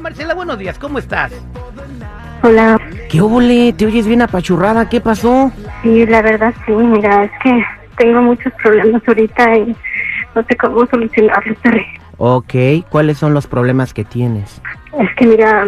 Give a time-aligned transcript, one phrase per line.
[0.00, 1.32] Marisela, buenos días, ¿cómo estás?
[2.42, 2.78] Hola,
[3.08, 3.72] ¿Qué óvole?
[3.72, 4.88] ¿Te oyes bien apachurrada?
[4.88, 5.50] ¿Qué pasó?
[5.82, 7.64] sí, la verdad sí, mira, es que
[7.96, 9.76] tengo muchos problemas ahorita y
[10.34, 11.56] no sé cómo solucionarlos.
[12.18, 12.54] Ok,
[12.88, 14.60] ¿cuáles son los problemas que tienes?
[14.98, 15.66] Es que mira,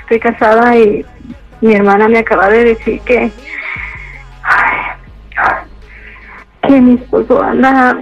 [0.00, 1.04] estoy casada y
[1.60, 3.30] mi hermana me acaba de decir que
[6.62, 7.96] que mi esposo anda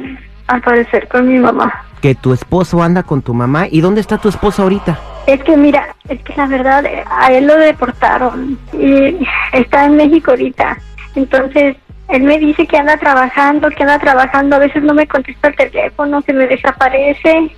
[0.46, 1.72] al parecer con mi mamá.
[2.00, 3.66] Que tu esposo anda con tu mamá.
[3.70, 4.98] ¿Y dónde está tu esposo ahorita?
[5.26, 9.18] Es que mira, es que la verdad a él lo deportaron y
[9.52, 10.76] está en México ahorita.
[11.14, 11.76] Entonces,
[12.08, 15.56] él me dice que anda trabajando, que anda trabajando, a veces no me contesta el
[15.56, 17.50] teléfono, se me desaparece.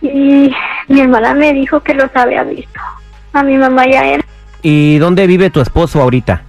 [0.00, 0.52] Y
[0.88, 2.80] mi hermana me dijo que los había visto,
[3.32, 4.24] a mi mamá y a él,
[4.62, 6.42] ¿Y dónde vive tu esposo ahorita?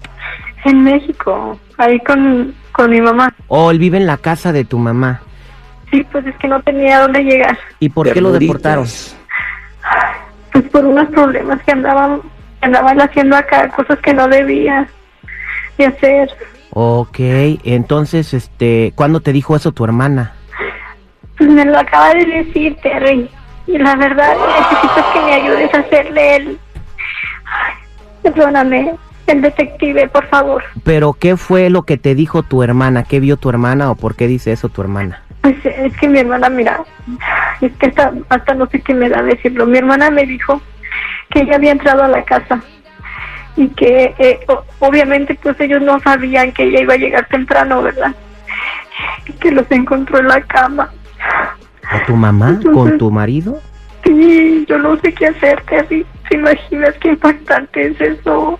[0.65, 3.33] en México, ahí con, con mi mamá.
[3.47, 5.21] ¿O él vive en la casa de tu mamá?
[5.91, 7.57] Sí, pues es que no tenía dónde llegar.
[7.79, 8.87] ¿Y por qué lo deportaron?
[10.53, 12.21] Pues por unos problemas que andaban,
[12.59, 14.87] que andaban haciendo acá, cosas que no debía
[15.77, 16.29] de hacer.
[16.69, 17.19] Ok,
[17.63, 20.33] entonces, este, ¿cuándo te dijo eso tu hermana?
[21.37, 23.29] Pues me lo acaba de decir, Terry.
[23.67, 26.59] Y la verdad, necesito que me ayudes a hacerle el...
[27.45, 27.73] Ay,
[28.23, 28.95] perdóname,
[29.27, 30.63] el detective, por favor.
[30.83, 33.03] Pero, ¿qué fue lo que te dijo tu hermana?
[33.03, 35.21] ¿Qué vio tu hermana o por qué dice eso tu hermana?
[35.43, 36.85] Pues es que mi hermana, mira,
[37.59, 39.65] es que hasta, hasta no sé qué me da decirlo.
[39.65, 40.61] Mi hermana me dijo
[41.29, 42.61] que ella había entrado a la casa
[43.57, 44.39] y que eh,
[44.79, 48.15] obviamente pues ellos no sabían que ella iba a llegar temprano, ¿verdad?
[49.27, 50.89] Y que los encontró en la cama.
[51.89, 52.57] ¿A tu mamá?
[52.73, 53.59] ¿Con tu marido?
[54.05, 56.05] Sí, yo no sé qué hacer, Terry.
[56.29, 58.57] ¿Te imaginas qué impactante es eso?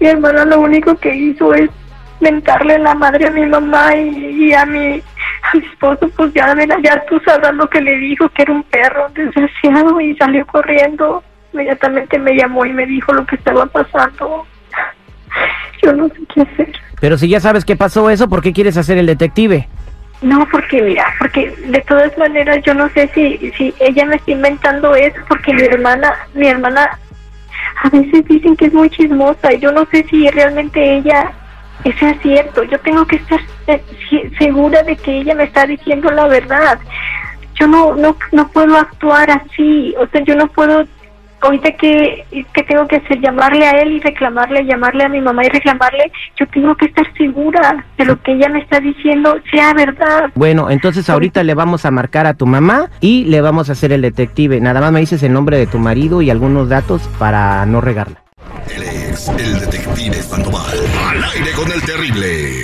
[0.00, 1.70] Mi hermana lo único que hizo es
[2.18, 5.00] mentarle la madre a mi mamá y, y a mi,
[5.54, 8.62] mi esposo, pues ya, mira, ya tú sabrás lo que le dijo, que era un
[8.64, 11.22] perro desgraciado y salió corriendo.
[11.52, 14.46] Inmediatamente me llamó y me dijo lo que estaba pasando.
[15.82, 16.72] Yo no sé qué hacer.
[17.00, 19.66] Pero si ya sabes qué pasó eso, ¿por qué quieres hacer el detective?
[20.22, 24.32] No, porque mira, porque de todas maneras yo no sé si si ella me está
[24.32, 26.98] inventando eso porque mi hermana, mi hermana
[27.82, 31.32] a veces dicen que es muy chismosa y yo no sé si realmente ella
[31.84, 32.62] es cierto.
[32.64, 33.40] Yo tengo que estar
[34.38, 36.78] segura de que ella me está diciendo la verdad.
[37.54, 40.86] Yo no no no puedo actuar así, o sea, yo no puedo
[41.40, 45.44] ahorita que, que tengo que hacer llamarle a él y reclamarle, llamarle a mi mamá
[45.44, 49.72] y reclamarle, yo tengo que estar segura de lo que ella me está diciendo sea
[49.74, 50.30] verdad.
[50.34, 53.92] Bueno, entonces ahorita le vamos a marcar a tu mamá y le vamos a hacer
[53.92, 54.60] el detective.
[54.60, 58.22] Nada más me dices el nombre de tu marido y algunos datos para no regarla.
[58.74, 60.78] Él es el detective Sandoval.
[61.08, 62.59] Al aire con el terrible.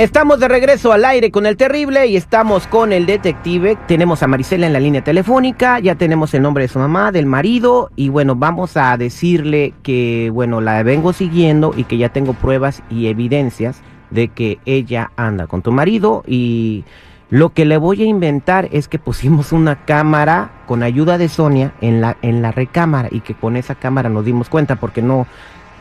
[0.00, 3.76] Estamos de regreso al aire con el terrible y estamos con el detective.
[3.86, 7.26] Tenemos a Marisela en la línea telefónica, ya tenemos el nombre de su mamá, del
[7.26, 12.32] marido y bueno, vamos a decirle que bueno, la vengo siguiendo y que ya tengo
[12.32, 16.84] pruebas y evidencias de que ella anda con tu marido y
[17.28, 21.74] lo que le voy a inventar es que pusimos una cámara con ayuda de Sonia
[21.82, 25.26] en la en la recámara y que con esa cámara nos dimos cuenta porque no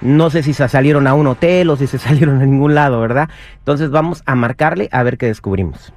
[0.01, 2.99] no sé si se salieron a un hotel o si se salieron a ningún lado,
[3.01, 3.29] ¿verdad?
[3.59, 5.93] Entonces vamos a marcarle a ver qué descubrimos.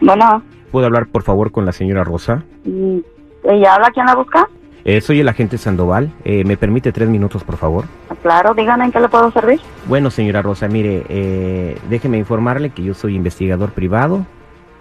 [0.00, 2.42] Bueno, ¿Puedo hablar por favor con la señora Rosa?
[2.64, 2.98] mm,
[3.44, 3.90] ¿ella habla?
[3.92, 4.48] ¿Quién la busca?
[4.84, 6.10] Eh, soy el agente Sandoval.
[6.24, 7.84] Eh, ¿Me permite tres minutos, por favor?
[8.24, 9.60] Claro, dígame en qué le puedo servir.
[9.86, 14.24] Bueno, señora Rosa, mire, eh, déjeme informarle que yo soy investigador privado.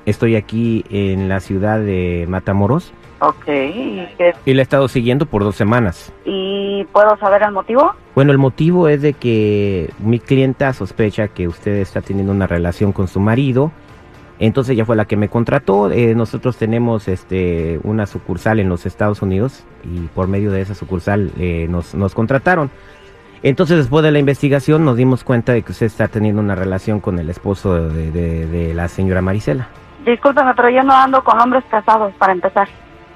[0.05, 5.25] Estoy aquí en la ciudad de Matamoros Ok, ¿y, qué- y la he estado siguiendo
[5.25, 6.13] por dos semanas.
[6.23, 7.93] ¿y puedo saber el motivo?
[8.15, 12.93] Bueno, el motivo es de que mi clienta sospecha que usted está teniendo una relación
[12.93, 13.71] con su marido.
[14.39, 15.91] Entonces ella fue la que me contrató.
[15.91, 20.75] Eh, nosotros tenemos este una sucursal en los Estados Unidos y por medio de esa
[20.75, 22.71] sucursal eh, nos, nos contrataron.
[23.43, 26.99] Entonces después de la investigación nos dimos cuenta de que usted está teniendo una relación
[27.01, 29.67] con el esposo de, de- de la señora Marisela.
[30.05, 32.67] Discúlpeme, pero yo no ando con hombres casados para empezar.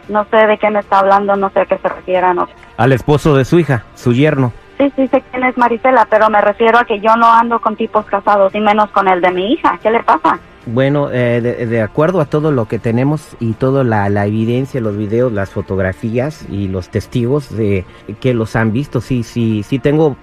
[0.09, 2.47] No sé de qué me está hablando, no sé a qué se refiere, no.
[2.77, 4.53] Al esposo de su hija, su yerno.
[4.77, 7.75] Sí, sí sé quién es Marisela, pero me refiero a que yo no ando con
[7.75, 9.77] tipos casados y menos con el de mi hija.
[9.81, 10.39] ¿Qué le pasa?
[10.69, 14.81] Bueno, eh, de, de acuerdo a todo lo que tenemos y toda la, la evidencia,
[14.81, 17.85] los videos, las fotografías y los testigos de
[18.19, 20.17] que los han visto, sí, sí, sí tengo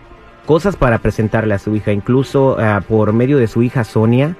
[0.44, 1.92] cosas para presentarle a su hija.
[1.92, 4.36] Incluso ah, por medio de su hija Sonia,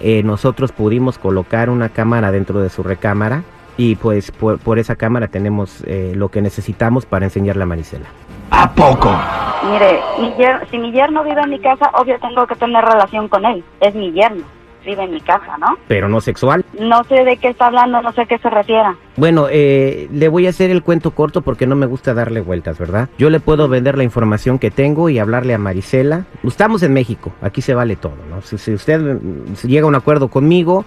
[0.00, 3.44] eh, nosotros pudimos colocar una cámara dentro de su recámara
[3.76, 8.06] y pues por, por esa cámara tenemos eh, lo que necesitamos para enseñarle a Marisela.
[8.50, 9.08] ¿A poco?
[9.70, 13.28] Mire, mi yer- si mi yerno vive en mi casa, obvio tengo que tener relación
[13.28, 13.62] con él.
[13.80, 14.42] Es mi yerno.
[14.84, 15.78] Vive en mi casa, ¿no?
[15.88, 16.64] Pero no sexual.
[16.78, 18.96] No sé de qué está hablando, no sé a qué se refiera.
[19.16, 22.78] Bueno, eh, le voy a hacer el cuento corto porque no me gusta darle vueltas,
[22.78, 23.08] ¿verdad?
[23.18, 26.24] Yo le puedo vender la información que tengo y hablarle a Marisela.
[26.42, 28.42] Estamos en México, aquí se vale todo, ¿no?
[28.42, 30.84] Si, si usted mm, llega a un acuerdo conmigo,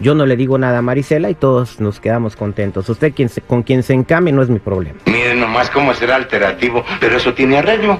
[0.00, 2.88] yo no le digo nada a Marisela y todos nos quedamos contentos.
[2.88, 4.98] Usted quien se- con quien se encame no es mi problema.
[5.06, 7.98] Miren nomás cómo será alternativo, pero eso tiene arreglo.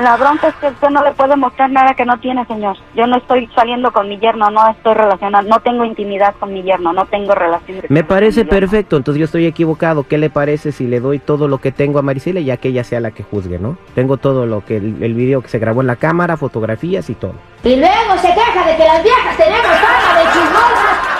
[0.00, 2.74] La bronca es que usted no le puede mostrar nada que no tiene, señor.
[2.94, 6.62] Yo no estoy saliendo con mi yerno, no estoy relacionando, no tengo intimidad con mi
[6.62, 7.82] yerno, no tengo relación.
[7.90, 10.04] Me parece perfecto, entonces yo estoy equivocado.
[10.04, 12.82] ¿Qué le parece si le doy todo lo que tengo a Marisela ya que ella
[12.82, 13.76] sea la que juzgue, ¿no?
[13.94, 17.14] Tengo todo lo que el, el video que se grabó en la cámara, fotografías y
[17.14, 17.34] todo.
[17.62, 21.10] Y luego se queja de que las viejas tenemos fama de chismosas.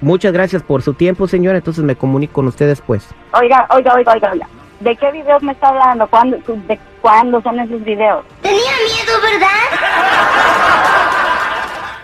[0.00, 1.58] Muchas gracias por su tiempo, señora.
[1.58, 3.08] Entonces me comunico con usted después.
[3.40, 4.46] Oiga, oiga, oiga, oiga, oiga.
[4.82, 6.06] ¿De qué videos me está hablando?
[6.08, 6.36] ¿Cuándo,
[6.66, 8.24] ¿De cuándo son esos videos?
[8.42, 9.48] Tenía miedo, ¿verdad?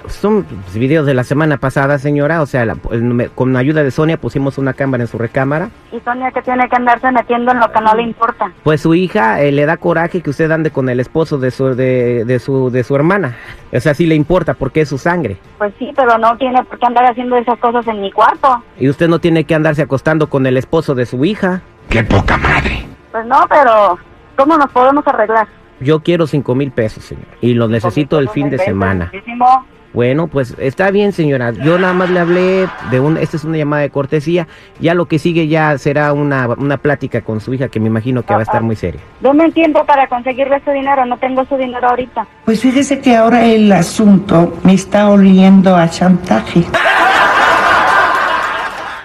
[0.09, 0.45] Son
[0.75, 2.41] videos de la semana pasada, señora.
[2.43, 5.69] O sea, la- el- con la ayuda de Sonia pusimos una cámara en su recámara.
[5.93, 8.51] Y Sonia que tiene que andarse metiendo en lo que no le importa.
[8.65, 11.75] Pues su hija eh, le da coraje que usted ande con el esposo de su,
[11.77, 13.37] de, de su, de su hermana.
[13.73, 15.37] O sea, sí le importa porque es su sangre.
[15.59, 18.63] Pues sí, pero no tiene por qué andar haciendo esas cosas en mi cuarto.
[18.79, 21.61] Y usted no tiene que andarse acostando con el esposo de su hija.
[21.89, 22.87] ¡Qué poca madre!
[23.11, 23.99] Pues no, pero
[24.37, 25.49] ¿cómo nos podemos arreglar?
[25.81, 27.27] Yo quiero cinco mil pesos, señor.
[27.41, 29.11] Y los necesito el fin de semana.
[29.13, 29.65] Muchísimo.
[29.95, 31.53] Bueno, pues está bien, señora.
[31.53, 33.17] Yo nada más le hablé de un...
[33.17, 34.47] Esta es una llamada de cortesía.
[34.81, 38.23] Ya lo que sigue ya será una, una plática con su hija que me imagino
[38.23, 39.01] que va a estar muy seria.
[39.21, 42.27] Deme un tiempo para conseguirle ese dinero, no tengo ese dinero ahorita.
[42.45, 46.65] Pues fíjese que ahora el asunto me está oliendo a chantaje.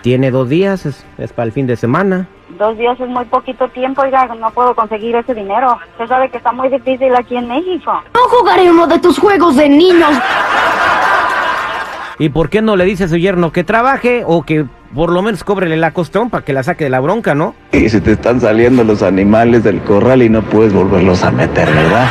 [0.01, 2.27] Tiene dos días, es, es para el fin de semana.
[2.57, 5.77] Dos días es muy poquito tiempo, oiga, no puedo conseguir ese dinero.
[5.93, 8.01] Usted sabe que está muy difícil aquí en México.
[8.13, 10.11] No jugaré uno de tus juegos de niños.
[12.19, 15.23] ¿Y por qué no le dice a su yerno que trabaje o que por lo
[15.23, 17.55] menos cóbrele la costón para que la saque de la bronca, ¿no?
[17.71, 21.67] Y se te están saliendo los animales del corral y no puedes volverlos a meter,
[21.69, 22.07] ¿verdad?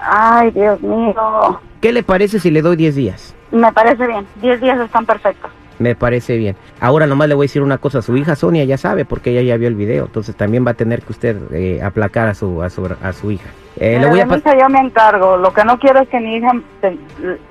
[0.00, 1.60] Ay, Dios mío.
[1.80, 3.34] ¿Qué le parece si le doy 10 días?
[3.52, 4.26] Me parece bien.
[4.42, 5.50] Diez días están perfectos.
[5.80, 6.56] Me parece bien.
[6.78, 9.30] Ahora nomás le voy a decir una cosa a su hija Sonia, ya sabe, porque
[9.30, 12.34] ella ya vio el video, entonces también va a tener que usted eh, aplacar a
[12.34, 13.48] su, a su, a su hija.
[13.76, 15.38] Eh, le voy a de mi pas- hija yo me encargo.
[15.38, 16.98] Lo que no quiero es que mi hija, se-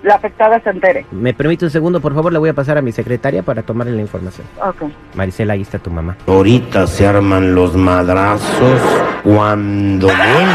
[0.04, 1.08] la afectada, se entere.
[1.12, 2.32] ¿Me permite un segundo, por favor?
[2.32, 4.46] Le voy a pasar a mi secretaria para tomarle la información.
[4.64, 4.92] Ok.
[5.16, 6.16] Marisela, ahí está tu mamá.
[6.28, 8.80] Ahorita se arman los madrazos
[9.24, 10.48] cuando ven.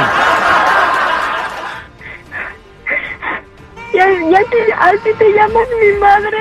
[3.93, 6.39] Ya, ya te, así te llamas mi madre.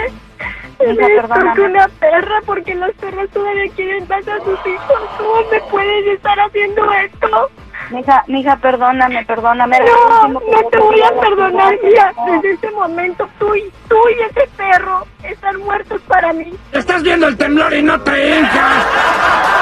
[0.86, 1.44] Perdóname.
[1.46, 5.00] porque una perra, porque los perros todavía quieren más a sus hijos.
[5.18, 7.50] ¿Cómo me puedes estar haciendo esto?
[7.92, 9.80] Mija, mija, perdóname, perdóname.
[9.80, 12.34] No, que no te voy a perdonar, no.
[12.34, 16.54] Desde este momento tú y, tú y ese perro están muertos para mí.
[16.72, 19.53] ¡Estás viendo el temblor y no te hincas!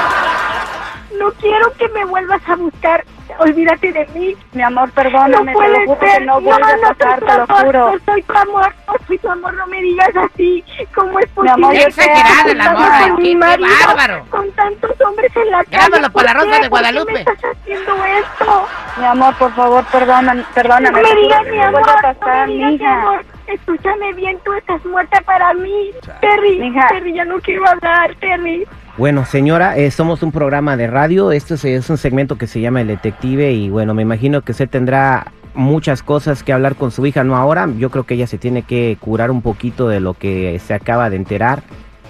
[1.22, 3.04] No quiero que me vuelvas a buscar.
[3.38, 4.36] Olvídate de mí.
[4.52, 6.18] Mi amor, perdóname, no te lo juro ser.
[6.18, 7.92] que no no pasar, soy te lo amor, juro.
[7.92, 10.64] No soy tu amor, no soy tu amor, no me digas así.
[10.94, 11.50] ¿Cómo es Mi posible?
[11.52, 12.20] amor, yo que te amo.
[12.38, 12.82] estés la con
[13.16, 14.26] mi qué- qué marido, bárbaro.
[14.30, 15.76] Con tantos hombres en la calle.
[15.76, 16.52] Grábalo por la ¿por Rosa qué?
[16.52, 17.12] de ¿Por qué Guadalupe.
[17.12, 18.68] me estás haciendo esto?
[18.98, 20.90] Mi amor, por favor, perdóname, perdóname.
[20.90, 23.24] No me digas mi amor, no me digas mi amor.
[23.54, 25.90] Escúchame bien, tú estás muerta para mí.
[26.20, 26.88] Terry, Mija.
[26.88, 28.66] Terry, ya no quiero hablar, Terry.
[28.96, 31.32] Bueno, señora, eh, somos un programa de radio.
[31.32, 34.52] Este es, es un segmento que se llama El Detective y bueno, me imagino que
[34.52, 37.68] usted tendrá muchas cosas que hablar con su hija, no ahora.
[37.78, 41.10] Yo creo que ella se tiene que curar un poquito de lo que se acaba
[41.10, 41.62] de enterar.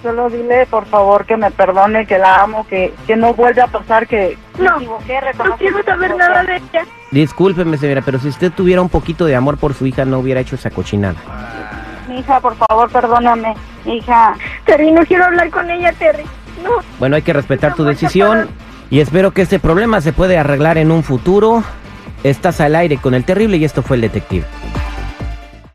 [0.03, 3.67] Solo dile, por favor, que me perdone, que la amo, que, que no vuelva a
[3.67, 5.17] pasar, que me No, equivoqué,
[5.47, 6.85] No quiero saber nada de ella.
[7.11, 10.41] Discúlpeme, señora, pero si usted tuviera un poquito de amor por su hija, no hubiera
[10.41, 11.15] hecho esa cochinada.
[12.13, 13.55] Hija, por favor, perdóname.
[13.85, 16.23] Hija, Terry, no quiero hablar con ella, Terry.
[16.61, 16.71] No.
[16.99, 18.49] Bueno, hay que respetar tu decisión
[18.89, 21.63] y espero que este problema se pueda arreglar en un futuro.
[22.25, 24.45] Estás al aire con el terrible y esto fue el detective.